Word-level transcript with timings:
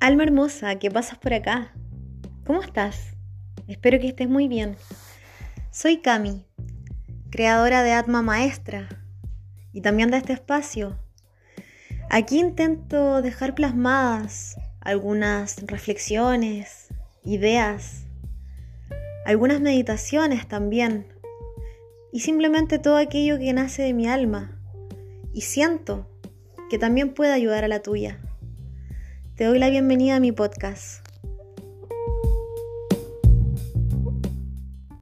Alma 0.00 0.22
hermosa, 0.22 0.78
¿qué 0.78 0.92
pasas 0.92 1.18
por 1.18 1.34
acá? 1.34 1.72
¿Cómo 2.46 2.62
estás? 2.62 3.16
Espero 3.66 3.98
que 3.98 4.06
estés 4.06 4.28
muy 4.28 4.46
bien. 4.46 4.76
Soy 5.72 5.96
Cami, 5.96 6.46
creadora 7.30 7.82
de 7.82 7.90
Atma 7.90 8.22
Maestra 8.22 8.88
y 9.72 9.80
también 9.80 10.12
de 10.12 10.18
este 10.18 10.32
espacio. 10.32 10.96
Aquí 12.10 12.38
intento 12.38 13.22
dejar 13.22 13.56
plasmadas 13.56 14.56
algunas 14.80 15.66
reflexiones, 15.66 16.86
ideas, 17.24 18.04
algunas 19.26 19.60
meditaciones 19.60 20.46
también 20.46 21.08
y 22.12 22.20
simplemente 22.20 22.78
todo 22.78 22.98
aquello 22.98 23.36
que 23.36 23.52
nace 23.52 23.82
de 23.82 23.94
mi 23.94 24.06
alma 24.06 24.60
y 25.32 25.40
siento 25.40 26.08
que 26.70 26.78
también 26.78 27.14
puede 27.14 27.32
ayudar 27.32 27.64
a 27.64 27.68
la 27.68 27.82
tuya. 27.82 28.20
Te 29.38 29.44
doy 29.44 29.60
la 29.60 29.70
bienvenida 29.70 30.16
a 30.16 30.18
mi 30.18 30.32
podcast. 30.32 31.07